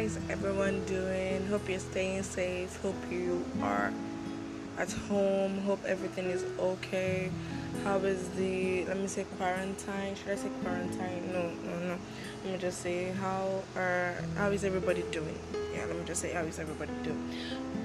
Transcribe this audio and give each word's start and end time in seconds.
is 0.00 0.18
everyone 0.30 0.82
doing? 0.86 1.46
Hope 1.46 1.68
you're 1.68 1.78
staying 1.78 2.22
safe. 2.22 2.74
Hope 2.80 2.96
you 3.10 3.44
are 3.60 3.92
at 4.78 4.90
home. 4.92 5.58
Hope 5.58 5.84
everything 5.84 6.30
is 6.30 6.42
okay. 6.58 7.30
How 7.84 7.98
is 7.98 8.26
the 8.30 8.86
let 8.86 8.98
me 8.98 9.08
say 9.08 9.26
quarantine? 9.36 10.14
Should 10.14 10.30
I 10.30 10.36
say 10.36 10.48
quarantine? 10.62 11.32
No, 11.34 11.50
no, 11.68 11.78
no. 11.80 11.98
Let 12.44 12.54
me 12.54 12.58
just 12.58 12.80
say 12.80 13.12
how 13.20 13.62
are 13.76 14.14
how 14.36 14.48
is 14.52 14.64
everybody 14.64 15.02
doing? 15.12 15.38
Yeah, 15.74 15.84
let 15.84 15.96
me 15.98 16.04
just 16.06 16.22
say 16.22 16.32
how 16.32 16.44
is 16.44 16.58
everybody 16.58 16.92
doing? 17.02 17.30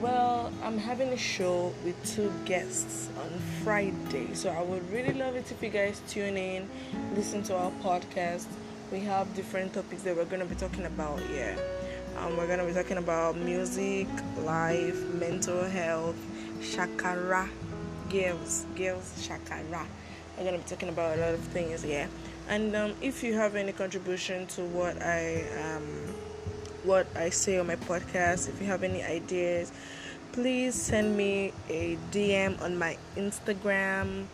Well, 0.00 0.50
I'm 0.64 0.78
having 0.78 1.10
a 1.10 1.18
show 1.18 1.74
with 1.84 1.96
two 2.06 2.32
guests 2.46 3.10
on 3.20 3.38
Friday, 3.62 4.32
so 4.32 4.48
I 4.48 4.62
would 4.62 4.90
really 4.90 5.12
love 5.12 5.36
it 5.36 5.52
if 5.52 5.62
you 5.62 5.68
guys 5.68 6.00
tune 6.08 6.38
in, 6.38 6.70
listen 7.14 7.42
to 7.44 7.54
our 7.54 7.70
podcast 7.84 8.46
we 8.92 9.00
have 9.00 9.34
different 9.34 9.72
topics 9.72 10.02
that 10.02 10.14
we're 10.14 10.26
going 10.26 10.42
to 10.42 10.46
be 10.46 10.54
talking 10.54 10.84
about 10.84 11.18
here. 11.20 11.56
Um, 12.18 12.36
we're 12.36 12.46
going 12.46 12.58
to 12.58 12.66
be 12.66 12.74
talking 12.74 12.98
about 12.98 13.36
music, 13.38 14.06
life, 14.44 15.02
mental 15.14 15.64
health, 15.64 16.14
shakara, 16.60 17.48
girls, 18.10 18.66
girls, 18.76 19.14
shakara. 19.26 19.86
We're 20.36 20.44
going 20.44 20.58
to 20.58 20.62
be 20.62 20.68
talking 20.68 20.90
about 20.90 21.16
a 21.16 21.20
lot 21.22 21.32
of 21.32 21.40
things 21.40 21.82
here. 21.82 22.06
And 22.50 22.76
um, 22.76 22.92
if 23.00 23.22
you 23.22 23.32
have 23.32 23.56
any 23.56 23.72
contribution 23.72 24.46
to 24.48 24.62
what 24.62 25.00
I 25.00 25.44
um, 25.64 25.84
what 26.84 27.06
I 27.16 27.30
say 27.30 27.58
on 27.58 27.68
my 27.68 27.76
podcast, 27.76 28.50
if 28.50 28.60
you 28.60 28.66
have 28.66 28.82
any 28.82 29.02
ideas, 29.02 29.72
please 30.32 30.74
send 30.74 31.16
me 31.16 31.54
a 31.70 31.96
DM 32.10 32.60
on 32.60 32.76
my 32.76 32.98
Instagram, 33.16 34.26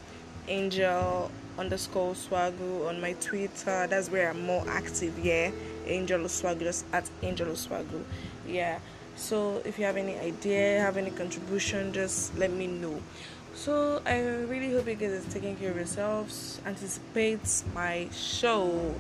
Angel 0.49 1.31
underscore 1.59 2.15
swagu 2.15 2.89
on 2.89 3.01
my 3.01 3.13
Twitter. 3.15 3.87
That's 3.87 4.11
where 4.11 4.31
I'm 4.31 4.45
more 4.45 4.65
active. 4.69 5.19
Yeah, 5.19 5.51
Angel 5.87 6.21
Swagu, 6.21 6.61
just 6.61 6.85
at 6.93 7.09
Angel 7.23 7.49
Swagu. 7.49 8.03
Yeah. 8.47 8.79
So 9.17 9.61
if 9.65 9.79
you 9.79 9.85
have 9.85 9.97
any 9.97 10.17
idea, 10.19 10.81
have 10.81 10.97
any 10.97 11.11
contribution, 11.11 11.93
just 11.93 12.37
let 12.39 12.53
me 12.53 12.69
know. 12.69 13.01
So 13.55 14.01
I 14.07 14.21
really 14.21 14.71
hope 14.71 14.87
you 14.87 14.95
guys 14.95 15.27
are 15.27 15.31
taking 15.31 15.57
care 15.57 15.71
of 15.71 15.77
yourselves. 15.77 16.61
Anticipate 16.65 17.65
my 17.75 18.09
show. 18.13 18.95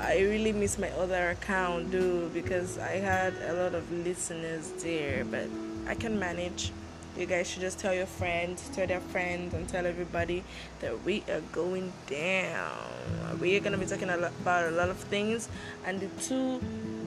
I 0.00 0.18
really 0.18 0.52
miss 0.52 0.78
my 0.78 0.90
other 0.90 1.30
account, 1.30 1.92
dude, 1.92 2.34
because 2.34 2.78
I 2.78 2.96
had 2.96 3.34
a 3.48 3.52
lot 3.52 3.74
of 3.74 3.90
listeners 3.92 4.72
there, 4.82 5.24
but 5.24 5.46
I 5.86 5.94
can 5.94 6.18
manage 6.18 6.72
you 7.18 7.26
guys 7.26 7.50
should 7.50 7.60
just 7.60 7.78
tell 7.78 7.94
your 7.94 8.06
friends, 8.06 8.70
tell 8.74 8.86
their 8.86 9.00
friends, 9.00 9.54
and 9.54 9.68
tell 9.68 9.86
everybody 9.86 10.44
that 10.80 11.04
we 11.04 11.22
are 11.28 11.42
going 11.52 11.92
down. 12.06 13.38
We 13.40 13.56
are 13.56 13.60
gonna 13.60 13.78
be 13.78 13.86
talking 13.86 14.10
about 14.10 14.64
a 14.64 14.70
lot 14.70 14.88
of 14.88 14.96
things, 14.96 15.48
and 15.84 16.00
the 16.00 16.08
two 16.22 16.60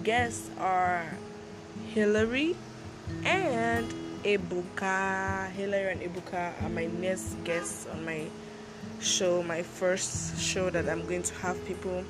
guests 0.04 0.50
are 0.59 1.06
Hillary 1.94 2.56
and 3.24 3.88
Ebuka. 4.24 5.52
Hillary 5.52 5.92
and 5.92 6.02
Ebuka 6.02 6.62
are 6.64 6.70
my 6.70 6.86
next 6.86 7.42
guests 7.44 7.88
on 7.92 8.06
my 8.06 8.28
show, 9.00 9.44
my 9.44 9.62
first 9.64 10.40
show 10.40 10.70
that 10.70 10.90
I'm 10.90 11.04
going 11.04 11.24
to 11.24 11.34
have 11.36 11.64
people 11.66 12.04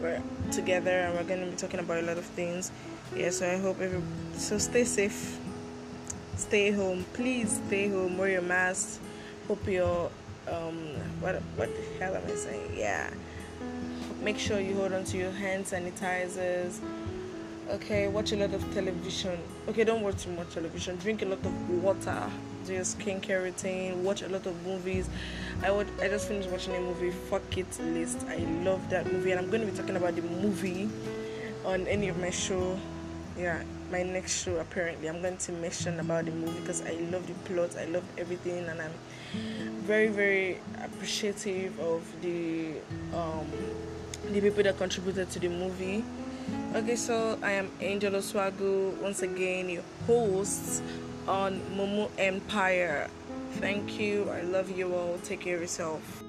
we're 0.00 0.22
together 0.52 0.90
and 0.90 1.14
we're 1.14 1.24
going 1.24 1.40
to 1.40 1.50
be 1.50 1.56
talking 1.56 1.80
about 1.80 1.98
a 1.98 2.06
lot 2.06 2.18
of 2.18 2.24
things. 2.24 2.70
Yeah, 3.16 3.30
so 3.30 3.50
I 3.50 3.58
hope 3.58 3.80
every 3.80 4.02
so 4.34 4.58
stay 4.58 4.84
safe 4.84 5.38
stay 6.38 6.70
home. 6.70 7.04
Please 7.12 7.60
stay 7.66 7.88
home. 7.88 8.16
Wear 8.16 8.30
your 8.30 8.42
mask. 8.42 9.00
Hope 9.46 9.66
your 9.66 10.10
um 10.48 10.78
what 11.20 11.36
what 11.56 11.68
the 11.68 11.82
hell 11.98 12.14
am 12.14 12.22
I 12.26 12.34
saying? 12.34 12.72
Yeah. 12.76 13.10
Make 14.22 14.38
sure 14.38 14.60
you 14.60 14.74
hold 14.74 14.92
on 14.92 15.04
to 15.04 15.16
your 15.16 15.30
hand 15.30 15.64
sanitizers. 15.64 16.80
Okay, 17.70 18.08
watch 18.08 18.32
a 18.32 18.36
lot 18.36 18.54
of 18.54 18.62
television. 18.72 19.38
Okay, 19.68 19.84
don't 19.84 20.02
watch 20.02 20.24
too 20.24 20.30
much 20.32 20.54
television. 20.54 20.96
Drink 20.96 21.22
a 21.22 21.26
lot 21.26 21.44
of 21.44 21.70
water. 21.82 22.30
Do 22.66 22.72
your 22.72 22.82
skincare 22.82 23.42
routine. 23.42 24.02
Watch 24.02 24.22
a 24.22 24.28
lot 24.28 24.46
of 24.46 24.66
movies. 24.66 25.08
I 25.62 25.70
would. 25.70 25.88
I 26.00 26.08
just 26.08 26.28
finished 26.28 26.48
watching 26.48 26.74
a 26.74 26.80
movie. 26.80 27.10
Fuck 27.10 27.58
it 27.58 27.66
list. 27.80 28.24
I 28.28 28.36
love 28.64 28.88
that 28.90 29.12
movie, 29.12 29.32
and 29.32 29.40
I'm 29.40 29.50
going 29.50 29.60
to 29.66 29.70
be 29.70 29.76
talking 29.76 29.96
about 29.96 30.16
the 30.16 30.22
movie 30.22 30.88
on 31.64 31.86
any 31.86 32.08
of 32.08 32.18
my 32.18 32.30
show 32.30 32.78
yeah 33.38 33.62
my 33.90 34.02
next 34.02 34.44
show 34.44 34.56
apparently. 34.58 35.08
I'm 35.08 35.22
going 35.22 35.36
to 35.38 35.52
mention 35.52 35.98
about 36.00 36.26
the 36.26 36.32
movie 36.32 36.60
because 36.60 36.82
i 36.84 36.92
love 37.10 37.26
the 37.26 37.34
plot 37.48 37.76
i 37.78 37.84
love 37.86 38.04
everything 38.18 38.66
and 38.66 38.82
i'm 38.82 38.92
very 39.82 40.08
very 40.08 40.58
appreciative 40.82 41.78
of 41.80 42.02
the 42.20 42.74
um 43.14 43.46
the 44.32 44.40
people 44.40 44.62
that 44.62 44.76
contributed 44.76 45.30
to 45.30 45.38
the 45.38 45.48
movie. 45.48 46.04
Okay 46.74 46.96
so 46.96 47.38
i 47.42 47.52
am 47.52 47.70
angel 47.80 48.12
oswagu 48.12 49.00
once 49.00 49.22
again 49.22 49.68
your 49.68 49.84
host 50.06 50.82
on 51.26 51.60
momo 51.76 52.10
empire. 52.18 53.08
Thank 53.60 53.98
you. 53.98 54.28
I 54.30 54.42
love 54.42 54.70
you 54.70 54.94
all. 54.94 55.18
Take 55.24 55.40
care 55.40 55.56
of 55.56 55.62
yourself 55.62 56.27